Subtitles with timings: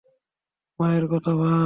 [0.79, 1.59] মায়ের কথা ভাব।